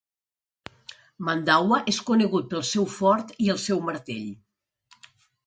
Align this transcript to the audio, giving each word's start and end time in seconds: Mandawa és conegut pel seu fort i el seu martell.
Mandawa 1.27 1.79
és 1.91 1.99
conegut 2.07 2.49
pel 2.55 2.65
seu 2.71 2.89
fort 2.95 3.35
i 3.47 3.53
el 3.57 3.61
seu 3.67 3.85
martell. 3.91 4.27